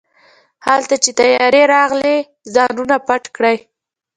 هلته 0.67 0.95
چې 1.03 1.09
طيارې 1.19 1.63
راغلې 1.73 2.15
ځانونه 2.53 2.95
پټ 3.07 3.23
کړئ. 3.35 3.57